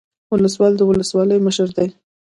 ولسوال 0.33 0.73
د 0.77 0.81
ولسوالۍ 0.89 1.37
مشر 1.47 1.67
دی 1.77 1.87